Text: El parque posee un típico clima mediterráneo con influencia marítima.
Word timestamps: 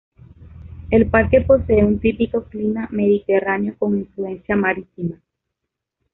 El 0.89 1.05
parque 1.11 1.41
posee 1.41 1.85
un 1.85 1.99
típico 1.99 2.45
clima 2.45 2.87
mediterráneo 2.91 3.75
con 3.77 3.95
influencia 3.95 4.55
marítima. 4.55 5.21